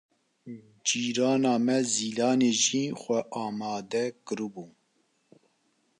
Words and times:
Cîrana 0.87 1.53
me 1.65 1.77
Zîlanê 1.93 2.51
jî 2.63 2.83
xwe 3.01 3.19
amade 3.43 4.05
kiribû. 4.25 4.65